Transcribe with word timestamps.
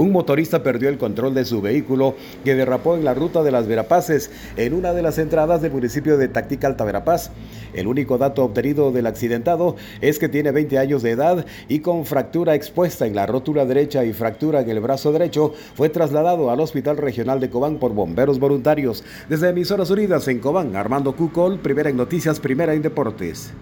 un 0.00 0.12
motorista 0.12 0.62
perdió 0.62 0.88
el 0.88 0.98
control 0.98 1.34
de 1.34 1.44
su 1.44 1.60
vehículo 1.60 2.14
que 2.42 2.54
derrapó 2.54 2.96
en 2.96 3.04
la 3.04 3.12
ruta 3.12 3.42
de 3.42 3.50
las 3.50 3.66
Verapaces, 3.66 4.30
en 4.56 4.72
una 4.72 4.92
de 4.92 5.02
las 5.02 5.18
entradas 5.18 5.60
del 5.60 5.72
municipio 5.72 6.16
de 6.16 6.28
Tactica 6.28 6.66
Alta 6.66 6.84
Verapaz. 6.84 7.30
El 7.74 7.86
único 7.86 8.16
dato 8.16 8.44
obtenido 8.44 8.92
del 8.92 9.06
accidentado 9.06 9.76
es 10.00 10.18
que 10.18 10.28
tiene 10.28 10.52
20 10.52 10.78
años 10.78 11.02
de 11.02 11.10
edad 11.10 11.44
y 11.68 11.80
con 11.80 12.06
fractura 12.06 12.54
expuesta 12.54 13.06
en 13.06 13.14
la 13.14 13.26
rótula 13.26 13.66
derecha 13.66 14.04
y 14.04 14.12
fractura 14.12 14.60
en 14.60 14.70
el 14.70 14.80
brazo 14.80 15.12
derecho, 15.12 15.52
fue 15.74 15.90
trasladado 15.90 16.50
al 16.50 16.60
Hospital 16.60 16.96
Regional 16.96 17.38
de 17.38 17.50
Cobán 17.50 17.76
por 17.76 17.92
bomberos 17.92 18.38
voluntarios. 18.38 19.04
Desde 19.28 19.50
Emisoras 19.50 19.90
Unidas 19.90 20.26
en 20.28 20.40
Cobán, 20.40 20.76
Armando 20.76 21.14
Cucol, 21.14 21.58
primera 21.58 21.90
en 21.90 21.96
noticias, 21.96 22.40
primera 22.40 22.72
en 22.72 22.82
deportes. 22.82 23.52